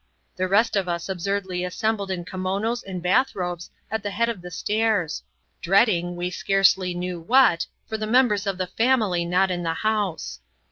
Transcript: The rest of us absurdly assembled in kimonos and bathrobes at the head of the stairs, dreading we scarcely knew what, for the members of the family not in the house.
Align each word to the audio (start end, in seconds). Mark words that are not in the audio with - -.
The 0.35 0.47
rest 0.47 0.75
of 0.75 0.89
us 0.89 1.07
absurdly 1.09 1.63
assembled 1.63 2.09
in 2.09 2.25
kimonos 2.25 2.81
and 2.81 3.03
bathrobes 3.03 3.69
at 3.91 4.01
the 4.01 4.09
head 4.09 4.29
of 4.29 4.41
the 4.41 4.49
stairs, 4.49 5.21
dreading 5.61 6.15
we 6.15 6.31
scarcely 6.31 6.95
knew 6.95 7.19
what, 7.19 7.67
for 7.85 7.99
the 7.99 8.07
members 8.07 8.47
of 8.47 8.57
the 8.57 8.65
family 8.65 9.25
not 9.25 9.51
in 9.51 9.61
the 9.61 9.75
house. 9.75 10.39